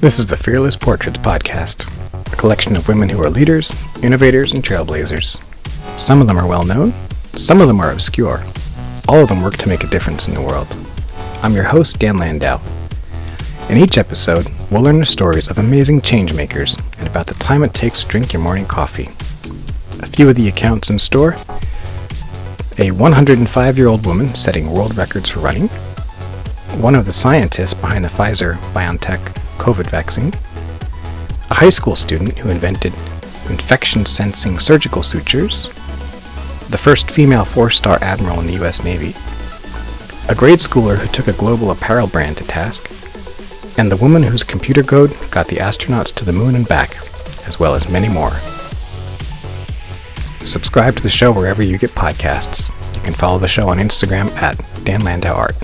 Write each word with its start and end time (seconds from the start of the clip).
This 0.00 0.20
is 0.20 0.28
the 0.28 0.36
Fearless 0.36 0.76
Portraits 0.76 1.18
Podcast, 1.18 1.90
a 2.32 2.36
collection 2.36 2.76
of 2.76 2.86
women 2.86 3.08
who 3.08 3.20
are 3.20 3.28
leaders, 3.28 3.72
innovators, 4.00 4.52
and 4.52 4.62
trailblazers. 4.62 5.42
Some 5.98 6.20
of 6.20 6.28
them 6.28 6.38
are 6.38 6.46
well 6.46 6.62
known, 6.62 6.94
some 7.34 7.60
of 7.60 7.66
them 7.66 7.80
are 7.80 7.90
obscure. 7.90 8.44
All 9.08 9.20
of 9.20 9.28
them 9.28 9.42
work 9.42 9.56
to 9.56 9.68
make 9.68 9.82
a 9.82 9.88
difference 9.88 10.28
in 10.28 10.34
the 10.34 10.40
world. 10.40 10.68
I'm 11.42 11.52
your 11.52 11.64
host, 11.64 11.98
Dan 11.98 12.16
Landau. 12.16 12.60
In 13.68 13.76
each 13.76 13.98
episode, 13.98 14.46
we'll 14.70 14.82
learn 14.82 15.00
the 15.00 15.04
stories 15.04 15.48
of 15.48 15.58
amazing 15.58 16.00
changemakers 16.02 16.80
and 17.00 17.08
about 17.08 17.26
the 17.26 17.34
time 17.34 17.64
it 17.64 17.74
takes 17.74 18.04
to 18.04 18.08
drink 18.08 18.32
your 18.32 18.40
morning 18.40 18.66
coffee. 18.66 19.08
A 20.00 20.06
few 20.06 20.30
of 20.30 20.36
the 20.36 20.46
accounts 20.46 20.90
in 20.90 21.00
store 21.00 21.34
a 22.78 22.92
105 22.92 23.76
year 23.76 23.88
old 23.88 24.06
woman 24.06 24.28
setting 24.28 24.70
world 24.70 24.96
records 24.96 25.30
for 25.30 25.40
running, 25.40 25.66
one 26.80 26.94
of 26.94 27.04
the 27.04 27.12
scientists 27.12 27.74
behind 27.74 28.04
the 28.04 28.08
Pfizer 28.08 28.58
BioNTech 28.72 29.34
COVID 29.58 29.90
vaccine, 29.90 30.32
a 31.50 31.54
high 31.54 31.68
school 31.68 31.96
student 31.96 32.38
who 32.38 32.50
invented 32.50 32.94
infection 33.50 34.06
sensing 34.06 34.58
surgical 34.58 35.02
sutures, 35.02 35.66
the 36.68 36.78
first 36.78 37.10
female 37.10 37.44
four 37.44 37.70
star 37.70 37.98
admiral 38.02 38.40
in 38.40 38.46
the 38.46 38.64
US 38.64 38.84
Navy, 38.84 39.14
a 40.28 40.34
grade 40.34 40.58
schooler 40.58 40.96
who 40.96 41.08
took 41.08 41.28
a 41.28 41.32
global 41.32 41.70
apparel 41.70 42.06
brand 42.06 42.36
to 42.36 42.44
task, 42.44 42.90
and 43.78 43.90
the 43.90 43.96
woman 43.96 44.22
whose 44.22 44.42
computer 44.42 44.82
code 44.82 45.14
got 45.30 45.48
the 45.48 45.56
astronauts 45.56 46.14
to 46.14 46.24
the 46.24 46.32
moon 46.32 46.54
and 46.54 46.68
back, 46.68 46.96
as 47.46 47.58
well 47.58 47.74
as 47.74 47.88
many 47.88 48.08
more. 48.08 48.32
Subscribe 50.40 50.96
to 50.96 51.02
the 51.02 51.08
show 51.08 51.32
wherever 51.32 51.62
you 51.62 51.78
get 51.78 51.90
podcasts. 51.90 52.70
You 52.94 53.00
can 53.02 53.14
follow 53.14 53.38
the 53.38 53.48
show 53.48 53.68
on 53.68 53.78
Instagram 53.78 54.30
at 54.36 54.58
Dan 54.84 55.00
Landau 55.00 55.34
Art. 55.34 55.56